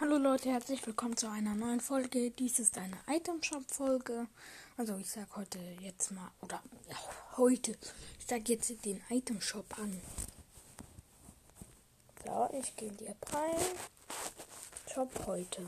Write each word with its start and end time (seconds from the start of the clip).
Hallo 0.00 0.16
Leute, 0.16 0.48
herzlich 0.48 0.86
willkommen 0.86 1.14
zu 1.14 1.28
einer 1.28 1.54
neuen 1.54 1.78
Folge. 1.78 2.30
Dies 2.30 2.58
ist 2.58 2.78
eine 2.78 2.96
Item 3.06 3.42
Shop 3.42 3.62
Folge. 3.70 4.28
Also 4.78 4.96
ich 4.96 5.10
sag 5.10 5.36
heute 5.36 5.58
jetzt 5.82 6.10
mal 6.12 6.30
oder 6.40 6.62
ja, 6.88 6.96
heute. 7.36 7.72
Ich 8.18 8.26
sag 8.26 8.48
jetzt 8.48 8.82
den 8.86 9.02
Item 9.10 9.42
Shop 9.42 9.66
an. 9.78 10.00
So, 12.24 12.48
ich 12.58 12.74
gehe 12.76 12.88
in 12.88 12.96
die 12.96 13.08
App 13.08 13.30
rein. 13.30 13.60
Shop 14.90 15.10
heute. 15.26 15.66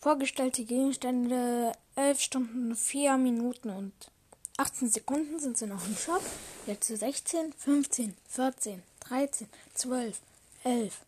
Vorgestellte 0.00 0.64
Gegenstände 0.64 1.70
11 1.94 2.20
Stunden, 2.20 2.74
4 2.74 3.16
Minuten 3.16 3.70
und 3.70 3.92
18 4.56 4.90
Sekunden 4.90 5.38
sind 5.38 5.56
sie 5.56 5.68
noch 5.68 5.86
im 5.86 5.96
Shop. 5.96 6.22
Jetzt 6.66 6.88
16, 6.88 7.52
15, 7.52 8.16
14, 8.26 8.82
13, 9.08 9.48
12, 9.74 10.20
11, 10.64 11.00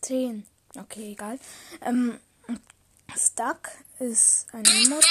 10, 0.00 0.46
Okay, 0.76 1.12
egal. 1.12 1.38
Ähm, 1.80 2.18
Stuck 3.16 3.70
ist 3.98 4.46
ein 4.52 4.64
Emote. 4.64 5.06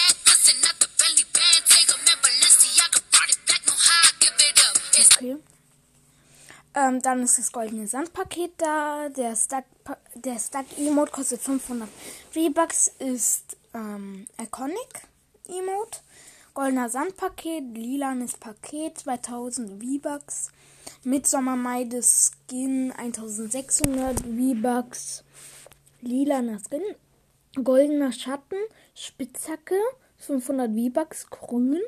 Okay. 5.15 5.37
Ähm, 6.75 7.01
dann 7.01 7.23
ist 7.23 7.37
das 7.37 7.51
goldene 7.51 7.87
Sandpaket 7.87 8.53
da. 8.57 9.09
Der 9.09 9.35
Stuck, 9.35 9.65
der 10.15 10.39
Stuck 10.39 10.65
Emote 10.77 11.11
kostet 11.11 11.41
500 11.41 11.89
V-Bucks, 12.31 12.91
ist 12.99 13.57
ähm, 13.73 14.27
Iconic 14.41 15.07
Emote. 15.47 15.99
Goldener 16.53 16.89
Sandpaket, 16.89 17.63
lilanes 17.73 18.37
Paket, 18.37 18.99
2000 18.99 19.81
V-Bucks. 19.81 20.51
Midsommer 21.03 21.55
Meide 21.55 22.01
Skin, 22.01 22.91
1600 22.91 24.19
V-Bucks. 24.19 25.23
Lilaner 26.01 26.59
Skin. 26.59 26.81
Goldener 27.63 28.11
Schatten, 28.11 28.59
Spitzhacke, 28.93 29.75
500 30.17 30.69
V-Bucks, 30.71 31.29
grün. 31.29 31.81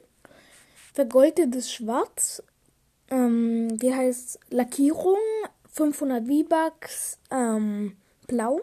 Vergoldetes 0.93 1.71
Schwarz, 1.71 2.43
ähm, 3.09 3.69
wie 3.79 3.93
heißt 3.93 4.39
Lackierung, 4.49 5.17
500 5.71 6.25
V-Bucks, 6.25 7.17
ähm, 7.29 7.95
blau. 8.27 8.61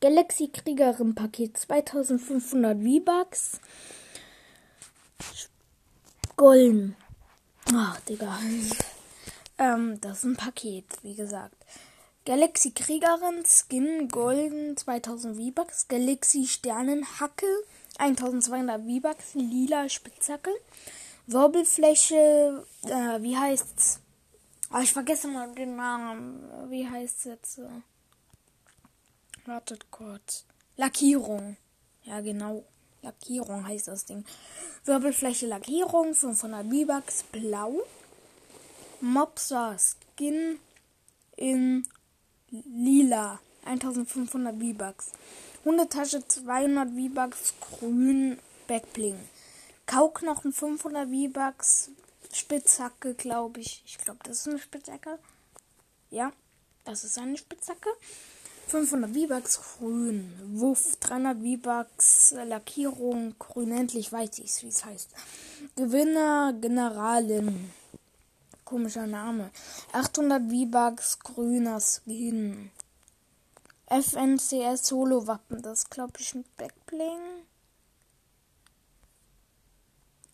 Galaxy 0.00 0.48
Kriegerin 0.48 1.14
Paket 1.14 1.56
2500 1.56 2.78
V-Bucks. 2.78 3.60
Golden. 6.36 6.96
Ach, 7.72 7.98
Digga. 8.00 8.38
Ähm, 9.58 10.00
das 10.00 10.18
ist 10.18 10.24
ein 10.24 10.36
Paket, 10.36 10.86
wie 11.02 11.14
gesagt. 11.14 11.56
Galaxy 12.24 12.72
Kriegerin 12.72 13.44
Skin 13.44 14.08
Golden 14.08 14.76
2000 14.76 15.36
V-Bucks. 15.36 15.86
Galaxy 15.88 16.46
Sternenhacke 16.46 17.46
1200 17.98 18.82
V-Bucks. 18.82 19.34
Lila 19.34 19.88
Spitzhacke. 19.88 20.50
Wirbelfläche, 21.28 22.64
äh, 22.84 23.22
wie 23.22 23.36
heißt's? 23.36 24.00
Oh, 24.72 24.78
ich 24.80 24.92
vergesse 24.92 25.28
mal 25.28 25.52
den 25.54 25.76
Namen. 25.76 26.70
Wie 26.70 26.88
heißt's 26.88 27.24
jetzt? 27.24 27.60
Wartet 29.44 29.90
kurz. 29.90 30.44
Lackierung. 30.76 31.56
Ja, 32.04 32.20
genau. 32.20 32.64
Lackierung 33.02 33.66
heißt 33.66 33.88
das 33.88 34.04
Ding. 34.04 34.24
Wirbelfläche 34.84 35.46
Lackierung, 35.46 36.14
500 36.14 36.66
V-Bucks, 36.66 37.24
blau. 37.30 37.82
Mopsa 39.00 39.76
Skin 39.78 40.58
in 41.36 41.86
lila, 42.50 43.40
1500 43.64 44.54
V-Bucks. 44.54 45.12
Hundetasche 45.64 46.26
200 46.26 46.90
V-Bucks, 46.90 47.54
grün, 47.60 48.38
Backbling. 48.66 49.18
Kauknochen 49.86 50.52
500 50.52 51.08
V-Bucks, 51.08 51.90
Spitzhacke, 52.32 53.14
glaube 53.14 53.60
ich. 53.60 53.82
Ich 53.86 53.98
glaube, 53.98 54.20
das 54.24 54.38
ist 54.38 54.48
eine 54.48 54.58
Spitzhacke. 54.58 55.18
Ja, 56.10 56.32
das 56.84 57.04
ist 57.04 57.18
eine 57.18 57.36
Spitzhacke. 57.36 57.90
500 58.68 59.12
V-Bucks 59.14 59.60
grün. 59.78 60.32
Wuff 60.54 60.96
300 61.00 61.38
V-Bucks 61.38 62.34
Lackierung 62.46 63.34
grün. 63.38 63.72
Endlich 63.72 64.10
weiß 64.12 64.38
ich, 64.38 64.62
wie 64.62 64.68
es 64.68 64.84
heißt. 64.84 65.10
Gewinner 65.76 66.52
Generalin. 66.60 67.70
Komischer 68.66 69.06
Name. 69.06 69.50
800 69.92 70.42
V-Bucks 70.50 71.20
grüner 71.20 71.80
Skin. 71.80 72.70
FNCS 73.86 74.88
Solo 74.88 75.26
Wappen. 75.28 75.62
Das 75.62 75.88
glaube 75.88 76.14
ich 76.18 76.34
mit 76.34 76.56
Backbling. 76.56 77.46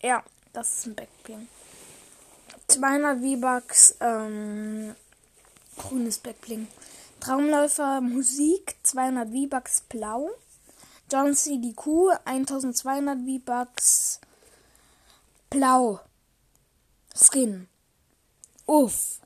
Ja, 0.01 0.23
das 0.51 0.79
ist 0.79 0.87
ein 0.87 0.95
Backbling. 0.95 1.47
200 2.67 3.19
V-Bucks 3.19 3.97
ähm, 3.99 4.95
grünes 5.77 6.17
Backbling. 6.17 6.67
Traumläufer 7.19 8.01
Musik 8.01 8.77
200 8.81 9.29
V-Bucks 9.29 9.81
blau. 9.81 10.31
John 11.11 11.35
C. 11.35 11.59
die 11.59 11.75
Kuh 11.75 12.09
1200 12.25 13.19
V-Bucks 13.19 14.19
blau. 15.51 15.99
Skin. 17.15 17.67
Uff. 18.65 19.19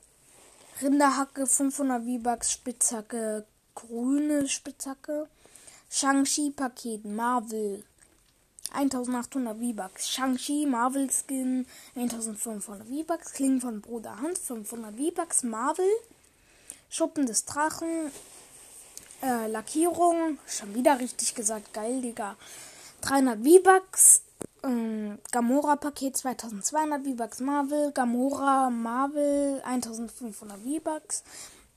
Rinderhacke 0.82 1.46
500 1.46 2.02
V-Bucks 2.02 2.52
Spitzhacke 2.52 3.46
grüne 3.74 4.48
Spitzhacke. 4.48 5.28
Shang-Chi 5.90 6.50
Paket 6.50 7.04
Marvel 7.04 7.84
1800 8.72 9.56
V-Bucks. 9.56 10.10
Shang-Chi 10.10 10.66
Marvel 10.66 11.08
Skin 11.10 11.66
1500 11.94 12.86
V-Bucks. 12.86 13.32
Klingen 13.32 13.60
von 13.60 13.80
Bruder 13.80 14.20
Hand 14.20 14.38
500 14.38 14.96
V-Bucks. 14.96 15.44
Marvel 15.44 15.90
Schuppen 16.90 17.26
des 17.26 17.44
Drachen. 17.44 18.10
Äh, 19.22 19.46
Lackierung. 19.46 20.38
Schon 20.46 20.74
wieder 20.74 20.98
richtig 20.98 21.34
gesagt. 21.34 21.72
Geil, 21.72 22.02
Digga. 22.02 22.36
300 23.02 23.38
V-Bucks. 23.38 24.22
Ähm, 24.62 25.18
Gamora 25.30 25.76
Paket 25.76 26.16
2200 26.16 27.04
V-Bucks 27.04 27.40
Marvel. 27.40 27.92
Gamora 27.92 28.70
Marvel 28.70 29.60
1500 29.64 30.58
V-Bucks. 30.58 31.24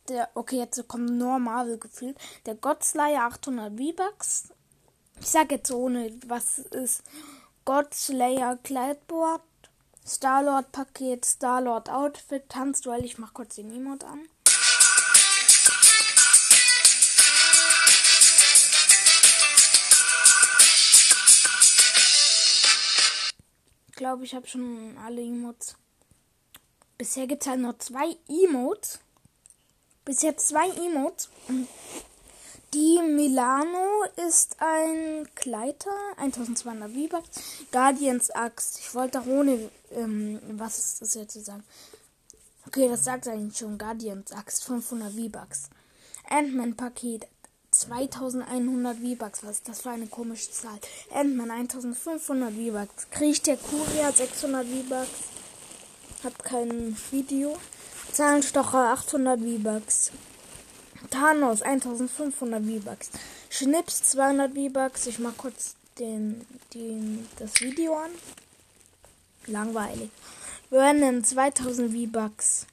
Der, 0.10 0.30
okay, 0.34 0.58
jetzt 0.58 0.88
kommt 0.88 1.12
nur 1.12 1.40
Marvel 1.40 1.78
gefühlt. 1.78 2.18
Der 2.46 2.56
Godslayer 2.56 3.24
800 3.26 3.78
V-Bucks. 3.78 4.50
Ich 5.20 5.28
sag 5.28 5.52
jetzt 5.52 5.72
ohne, 5.72 6.12
was 6.28 6.60
ist. 6.60 7.04
Godslayer 7.66 8.58
Kleidboard. 8.64 9.42
Starlord 10.04 10.72
Paket, 10.72 11.26
Starlord 11.26 11.90
Outfit, 11.90 12.50
Tanzduell. 12.50 13.06
Ich 13.06 13.20
mach 13.20 13.34
kurz 13.34 13.56
den 13.56 13.72
Emote 13.72 14.08
an. 14.08 14.22
Glaube, 24.02 24.24
ich 24.24 24.34
habe 24.34 24.48
schon 24.48 24.98
alle 24.98 25.22
Emotes. 25.22 25.76
Bisher 26.98 27.28
gibt 27.28 27.44
es 27.44 27.48
halt 27.48 27.60
noch 27.60 27.78
zwei 27.78 28.18
Emotes. 28.28 29.00
Bisher 30.06 30.36
zwei 30.38 30.70
Emotes. 30.70 31.30
Die 32.74 33.00
Milano 33.04 34.04
ist 34.28 34.56
ein 34.60 35.30
Gleiter, 35.36 35.96
1200 36.18 36.92
V-Bucks. 36.92 37.30
Guardians 37.72 38.32
Axt. 38.32 38.80
Ich 38.80 38.96
wollte 38.96 39.22
auch 39.22 39.28
ohne, 39.28 39.70
ähm, 39.92 40.40
was 40.54 40.80
ist 40.80 41.02
das 41.04 41.14
jetzt 41.14 41.34
zu 41.34 41.42
sagen? 41.42 41.64
Okay, 42.66 42.90
das 42.90 43.04
sagt 43.04 43.28
eigentlich 43.28 43.60
schon. 43.60 43.78
Guardians 43.78 44.32
Axt, 44.32 44.64
500 44.64 45.14
V-Bucks. 45.14 45.70
Ant-Man 46.28 46.76
Paket, 46.76 47.28
2100 47.72 48.98
V-Bucks. 48.98 49.44
Was 49.44 49.64
das 49.64 49.82
für 49.82 49.92
eine 49.92 50.08
komische 50.08 50.52
Zahl? 50.52 50.78
Endman 51.10 51.52
1500 51.52 52.54
V-Bucks. 52.54 53.10
Kriegt 53.10 53.48
der 53.48 53.58
Kurier 53.58 54.12
600 54.12 54.68
V-Bucks. 54.68 55.10
Hab 56.24 56.44
kein 56.44 56.98
Video. 57.12 57.58
Zahlenstocher 58.12 58.92
800 58.92 59.40
V-Bucks. 59.40 60.12
Thanos 61.10 61.62
1500 61.62 62.62
V-Bucks. 62.64 63.10
Schnips 63.50 64.04
200 64.04 64.54
V-Bucks. 64.54 65.08
Ich 65.08 65.20
mach 65.20 65.38
kurz 65.38 65.76
den, 65.98 66.46
den, 66.74 67.28
das 67.40 67.62
Video 67.62 67.96
an. 67.96 68.12
Langweilig. 69.48 70.10
Vernon 70.70 71.24
2000 71.24 71.92
V-Bucks. 71.94 72.68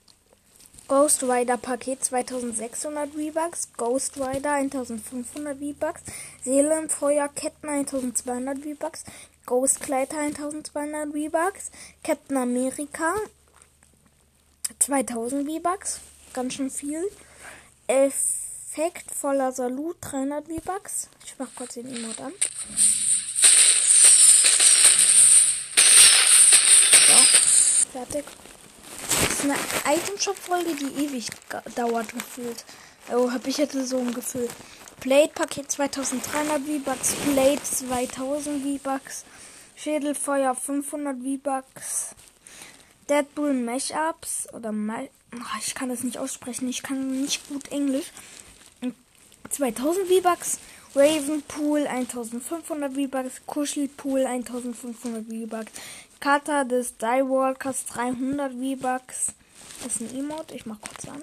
Ghost 0.89 1.23
Rider 1.23 1.59
Paket 1.59 2.03
2600 2.03 3.11
V-Bucks, 3.13 3.69
Ghost 3.77 4.19
Rider 4.19 4.55
1500 4.55 5.59
V-Bucks, 5.59 6.01
Seelenfeuer 6.43 7.29
Ketten 7.29 7.69
1200 7.69 8.59
V-Bucks, 8.59 9.05
Ghost 9.45 9.81
Kleider 9.81 10.19
1200 10.19 11.13
V-Bucks, 11.13 11.71
Captain 12.03 12.39
America 12.39 13.15
2000 14.79 15.47
V-Bucks, 15.47 16.01
ganz 16.33 16.55
schön 16.55 16.71
viel. 16.71 17.05
Effekt 17.87 19.11
voller 19.15 19.53
Salut 19.53 19.99
300 20.01 20.47
V-Bucks. 20.47 21.11
Ich 21.23 21.35
mach 21.39 21.55
kurz 21.55 21.75
den 21.75 21.87
Emote 21.87 22.25
an. 22.25 22.33
So, 27.07 27.15
fertig. 27.93 28.25
Ist 29.39 29.45
eine 29.45 29.97
Itemshop-Folge, 29.97 30.75
die 30.75 31.05
ewig 31.05 31.27
dauert 31.77 32.13
gefühlt. 32.13 32.65
Oh, 33.13 33.31
hab 33.31 33.47
ich 33.47 33.59
jetzt 33.59 33.73
so 33.73 33.99
ein 33.99 34.13
Gefühl. 34.13 34.49
Plate-Paket 34.99 35.71
2300 35.71 36.61
V-Bucks, 36.61 37.15
Plate 37.15 37.63
2000 37.63 38.63
V-Bucks, 38.65 39.25
Schädelfeuer 39.77 40.57
500 40.57 41.19
V-Bucks, 41.19 42.17
Deadpool 43.09 43.55
Mashups 43.55 44.53
oder 44.53 44.73
Ma 44.73 45.05
ich 45.65 45.75
kann 45.77 45.91
das 45.91 46.03
nicht 46.03 46.19
aussprechen, 46.19 46.69
ich 46.69 46.83
kann 46.83 47.21
nicht 47.21 47.49
gut 47.49 47.71
Englisch. 47.71 48.11
2000 49.51 50.09
V-Bucks, 50.09 50.59
Ravenpool 50.97 51.87
1500 51.87 52.93
V-Bucks, 52.93 53.43
Kuschelpool 53.47 54.27
1500 54.27 55.27
V-Bucks, 55.27 55.73
Kata 56.21 56.65
des 56.65 56.97
Diewalkers 56.97 57.87
300 57.87 58.53
V-Bucks. 58.53 59.35
Das 59.85 59.95
ist 59.95 60.01
ein 60.01 60.19
Emote, 60.19 60.55
ich 60.55 60.67
mach 60.67 60.81
kurz 60.81 61.07
an. 61.07 61.23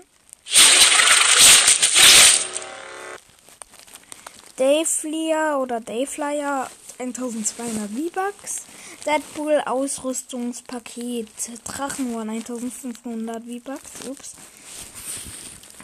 Dayflyer 4.56 5.59
oder 5.59 5.81
Dayflyer 5.81 6.69
1200 7.00 7.89
V-Bucks. 7.89 8.63
Deadpool 9.06 9.62
Ausrüstungspaket 9.65 11.27
Drachenhorn 11.65 12.30
1500 12.30 13.44
V-Bucks. 13.44 14.07
Ups. 14.09 14.31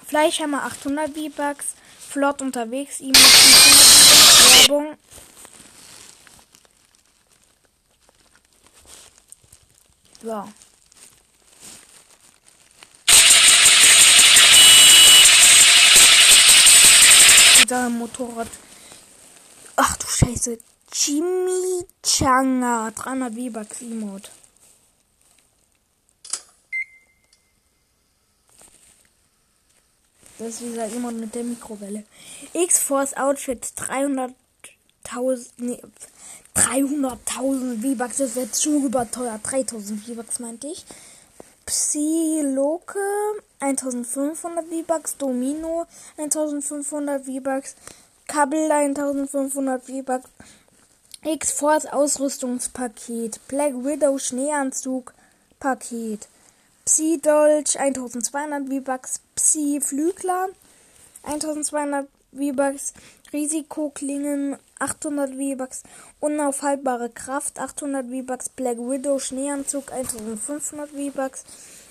Fleischhammer 0.08 0.64
800 0.64 1.10
V-Bucks. 1.10 1.76
Flott 2.00 2.42
unterwegs, 2.42 3.02
E-Mail 3.02 3.14
500 3.16 4.70
Werbung. 4.70 4.98
So. 10.22 10.48
Dieser 17.64 17.90
Motorrad. 17.90 18.48
Ach 19.78 19.98
du 19.98 20.08
Scheiße. 20.08 20.60
Chimichanga. 20.92 22.92
300 22.92 23.34
V-Bucks. 23.34 23.78
Das 30.38 30.50
ist 30.50 30.62
dieser 30.62 30.86
Emote 30.86 31.16
mit 31.16 31.34
der 31.34 31.44
Mikrowelle. 31.44 32.06
X-Force 32.54 33.16
Outfit 33.16 33.64
300.000 33.64 34.36
nee, 35.58 35.82
300.000 36.56 37.82
V-Bucks. 37.82 38.18
Das 38.18 38.36
wird 38.36 38.56
zu 38.56 38.86
überteuert. 38.86 39.42
3000 39.44 40.06
V-Bucks 40.06 40.40
meinte 40.40 40.68
ich. 40.68 40.86
Psyloke 41.66 43.00
1500 43.60 44.66
V-Bucks. 44.66 45.18
Domino 45.18 45.86
1500 46.18 47.26
V-Bucks. 47.26 47.76
Kabel 48.28 48.72
1500 48.72 49.84
V-Bucks. 49.84 50.30
X-Force 51.24 51.86
Ausrüstungspaket. 51.86 53.40
Black 53.48 53.74
Widow 53.74 54.18
Schneeanzug 54.18 55.14
Paket. 55.60 56.28
Psi-Dolch 56.86 57.80
1200 57.80 58.68
V-Bucks, 58.68 59.22
Psi-Flügler 59.36 60.50
1200 61.24 62.08
V-Bucks, 62.32 62.94
Risikoklingen 63.34 64.58
800 64.80 65.38
V-Bucks, 65.38 65.84
unaufhaltbare 66.20 67.10
Kraft 67.10 67.60
800 67.60 68.10
V-Bucks, 68.10 68.50
Black 68.50 68.78
Widow 68.78 69.20
Schneeanzug 69.20 69.92
1500 69.92 70.92
V-Bucks, 70.92 71.46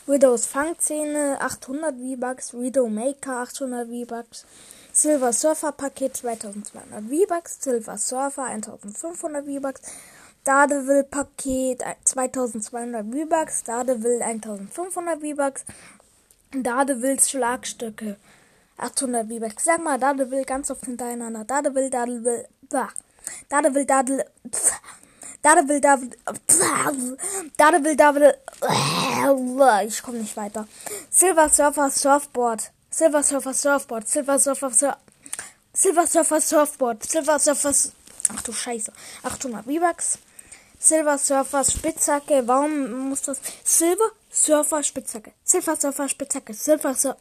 Widows 0.07 0.47
Fangzähne 0.47 1.39
800 1.41 1.97
V-Bucks, 1.97 2.53
Widow 2.55 2.89
Maker 2.89 3.43
800 3.43 3.89
V-Bucks, 3.89 4.45
Silver 4.93 5.33
Surfer 5.33 5.73
Paket 5.73 6.17
2200 6.17 7.09
V-Bucks, 7.09 7.63
Silver 7.63 7.97
Surfer 7.97 8.47
1500 8.51 9.47
V-Bucks, 9.47 9.83
Daredevil 10.45 11.05
Paket 11.05 11.83
2200 12.05 13.05
V-Bucks, 13.13 13.63
Daredevil 13.65 14.23
1500 14.23 15.21
V-Bucks, 15.21 15.65
Daredevils 16.53 17.31
Schlagstöcke 17.31 18.17
800 18.81 19.29
V-Bucks. 19.29 19.65
Sag 19.65 19.83
mal 19.83 19.99
Daredevil 19.99 20.45
ganz 20.45 20.71
oft 20.71 20.85
hintereinander. 20.85 21.45
Daredevil, 21.45 21.91
Daredevil, 21.91 22.49
bah. 22.71 22.89
Daredevil, 23.49 23.85
Daredevil, 23.87 24.25
Daredevil, 25.43 25.81
Daredevil, 25.81 27.17
Daredevil, 27.57 27.97
Daredevil, 27.97 29.89
ich 29.89 30.03
komme 30.03 30.19
nicht 30.19 30.37
weiter. 30.37 30.67
Silver 31.11 31.49
Surfer 31.49 31.91
Surfboard, 31.91 32.71
Silver 32.91 33.23
Surfer 33.23 33.55
Surfboard, 33.55 34.09
Silver 34.09 34.39
Surfer 34.39 34.71
Surf, 34.71 34.97
Silver 35.73 36.07
Surfer 36.07 36.41
Surfboard, 36.41 37.05
Silver 37.05 37.39
Surfer, 37.39 37.73
ach 38.35 38.43
du 38.43 38.53
Scheiße, 38.53 38.93
800 39.23 39.65
V-Bucks. 39.65 40.19
Silver 40.79 41.19
Surfer 41.19 41.63
Spitzhacke. 41.63 42.43
Warum 42.47 43.11
muss 43.11 43.21
das? 43.23 43.39
Silver 43.63 44.13
Surfer 44.31 44.83
Spitzhacke. 44.83 45.33
Silver 45.45 45.77
Surfer 45.77 46.09
Spitzhacke. 46.09 46.55
Silver 46.55 46.95
Surfer. 46.95 47.19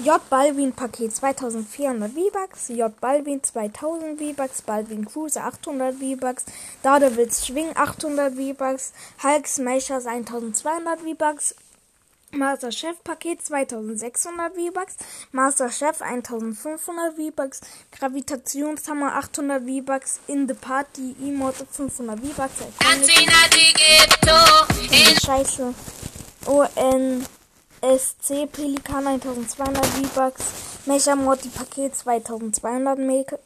J 0.00 0.18
Balvin 0.30 0.72
Paket 0.72 1.14
2400 1.14 2.08
V-Bucks. 2.08 2.68
J 2.68 2.88
Balvin 3.00 3.40
2000 3.42 4.18
V-Bucks. 4.18 4.62
Balvin 4.62 5.04
Cruiser 5.04 5.46
800 5.46 5.94
V-Bucks. 5.94 6.44
Daredevils 6.82 7.46
Schwing 7.46 7.70
800 7.76 8.34
V-Bucks. 8.34 8.92
Hulk 9.22 9.46
Smashers 9.46 10.06
1200 10.06 11.00
V-Bucks. 11.02 11.54
Master 12.34 12.72
Chef 12.72 12.96
Paket 13.04 13.44
2600 13.44 14.54
V-Bucks, 14.56 14.96
Master 15.32 15.70
Chef 15.70 16.00
1500 16.00 17.14
V-Bucks, 17.14 17.60
Gravitationshammer 17.92 19.12
800 19.18 19.62
V-Bucks, 19.66 20.20
In 20.28 20.46
the 20.48 20.54
Party 20.54 21.14
Emote 21.20 21.66
500 21.70 22.18
V-Bucks, 22.18 22.62
Scheiße, 25.20 25.74
ONSC 27.82 28.46
Pelikan 28.50 29.06
1200 29.06 29.84
V-Bucks, 29.84 30.44
Mecha 30.86 31.16
Morty 31.16 31.48
Paket 31.48 31.94
2200 31.94 32.98
Meg 32.98 33.38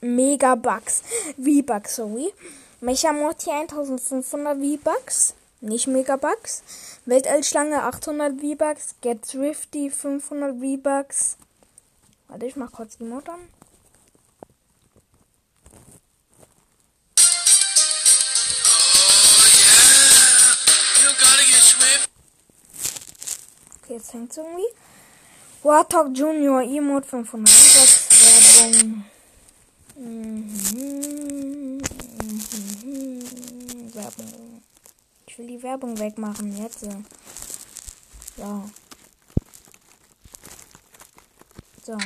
Megabucks, 0.00 1.02
V-Bucks, 1.36 1.96
sorry, 1.96 2.32
Mecha 2.80 3.12
Morty 3.12 3.50
1500 3.50 4.58
V-Bucks, 4.58 5.34
nicht 5.62 5.86
Megabucks. 5.86 6.62
Weltallschlange 7.06 7.84
800 7.84 8.40
V-Bucks. 8.40 8.96
Get 9.00 9.22
Thrifty 9.22 9.90
500 9.90 10.58
V-Bucks. 10.58 11.36
Warte, 12.26 12.46
ich 12.46 12.56
mach 12.56 12.72
kurz 12.72 12.98
die 12.98 13.04
Mutter. 13.04 13.38
Okay, 23.92 23.98
jetzt 23.98 24.14
hängt's 24.14 24.36
irgendwie. 24.38 24.68
Warthog 25.62 26.16
Junior 26.16 26.62
Emote 26.62 27.06
500 27.06 27.48
V-Bucks. 27.48 28.08
Werbung. 28.58 29.04
Mhm. 29.96 31.82
Mhm. 32.82 33.94
Werbung. 33.94 34.62
Ich 35.26 35.38
will 35.38 35.46
die 35.46 35.62
Werbung 35.62 35.98
wegmachen 35.98 36.56
jetzt. 36.56 36.80
So. 36.80 38.64
So. 41.84 41.98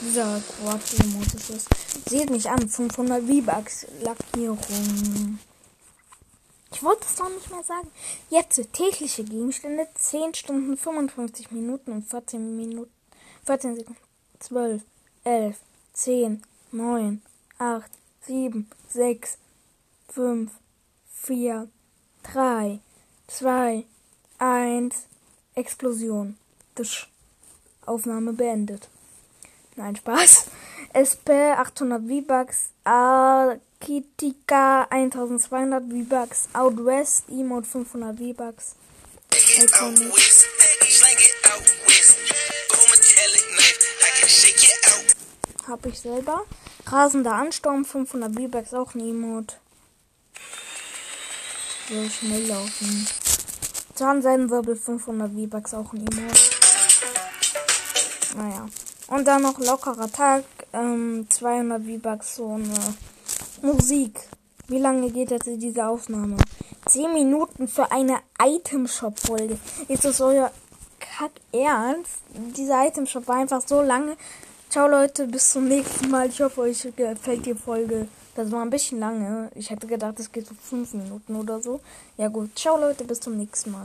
Dieser 0.00 0.40
Quad-Modus 0.40 1.50
ist. 1.50 1.68
Seht 2.08 2.30
mich 2.30 2.48
an, 2.48 2.66
500 2.68 3.22
V-Bucks 3.22 3.86
Lackierung. 4.00 5.38
Ich 6.70 6.82
wollte 6.82 7.04
es 7.06 7.16
doch 7.16 7.28
nicht 7.28 7.50
mehr 7.50 7.62
sagen. 7.62 7.90
Jetzt 8.30 8.60
tägliche 8.72 9.24
Gegenstände 9.24 9.88
10 9.94 10.34
Stunden 10.34 10.76
55 10.76 11.50
Minuten 11.50 11.92
und 11.92 12.02
14 12.08 12.56
Minuten 12.56 12.90
14 13.44 13.76
Sekunden 13.76 14.00
12 14.38 14.82
11 15.24 15.56
10 15.94 16.42
9 16.72 17.22
8 17.58 17.90
7 18.26 18.70
6 18.88 19.38
5 20.08 20.50
4 21.14 21.68
3 22.22 22.80
2 23.26 23.84
1 24.38 25.06
Explosion. 25.54 26.36
Dusch. 26.74 27.10
Aufnahme 27.86 28.32
beendet. 28.32 28.88
Nein, 29.76 29.96
Spaß. 29.96 30.46
SP 30.94 31.54
800 31.56 32.02
V-Bucks, 32.02 32.70
Arkitika 33.88 34.86
1200 34.90 35.82
V-Bucks, 35.82 36.48
Out 36.52 36.84
West 36.84 37.24
Emote 37.30 37.66
500 37.66 38.18
V-Bucks. 38.18 38.74
Habe 45.66 45.88
ich 45.88 46.00
selber. 46.00 46.44
Rasender 46.86 47.32
Ansturm, 47.32 47.86
500 47.86 48.34
V-Bucks, 48.34 48.74
auch 48.74 48.94
ein 48.94 49.00
Emote. 49.00 49.54
So 51.88 52.08
schnell 52.10 52.46
laufen. 52.46 53.08
Zahnseitenwirbel, 53.94 54.76
500 54.76 55.32
V-Bucks, 55.32 55.72
auch 55.72 55.94
ein 55.94 56.06
Emote. 56.06 56.40
Naja. 58.36 58.68
Und 59.06 59.24
dann 59.26 59.40
noch 59.40 59.58
lockerer 59.58 60.12
Tag, 60.12 60.44
ähm, 60.74 61.26
200 61.30 61.82
V-Bucks, 61.82 62.36
so 62.36 62.52
eine 62.52 62.74
Musik. 63.62 64.20
Wie 64.68 64.78
lange 64.78 65.10
geht 65.10 65.30
jetzt 65.30 65.46
diese 65.46 65.86
Aufnahme? 65.86 66.36
10 66.86 67.12
Minuten 67.12 67.68
für 67.68 67.90
eine 67.90 68.18
Item-Shop-Folge. 68.40 69.58
Ist 69.88 70.04
das 70.04 70.20
euer 70.20 70.50
Kack 71.00 71.32
Ernst? 71.52 72.22
Dieser 72.56 72.86
Item-Shop 72.86 73.26
war 73.26 73.36
einfach 73.36 73.62
so 73.66 73.82
lange. 73.82 74.16
Ciao 74.70 74.86
Leute, 74.86 75.26
bis 75.26 75.52
zum 75.52 75.66
nächsten 75.66 76.10
Mal. 76.10 76.28
Ich 76.28 76.40
hoffe, 76.40 76.60
euch 76.62 76.86
gefällt 76.94 77.46
die 77.46 77.54
Folge. 77.54 78.08
Das 78.36 78.52
war 78.52 78.62
ein 78.62 78.70
bisschen 78.70 79.00
lange. 79.00 79.50
Ich 79.54 79.70
hätte 79.70 79.86
gedacht, 79.86 80.20
es 80.20 80.30
geht 80.30 80.46
so 80.46 80.54
5 80.54 80.94
Minuten 80.94 81.34
oder 81.34 81.60
so. 81.60 81.80
Ja 82.16 82.28
gut, 82.28 82.56
ciao 82.56 82.78
Leute, 82.78 83.04
bis 83.04 83.20
zum 83.20 83.36
nächsten 83.36 83.72
Mal. 83.72 83.76